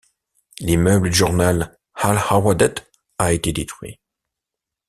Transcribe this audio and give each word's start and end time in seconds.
L'immeuble 0.61 1.11
du 1.11 1.15
journal 1.15 1.77
Al 1.93 2.17
Hawadeth 2.17 2.91
a 3.19 3.33
été 3.33 3.53
détruit. 3.53 3.99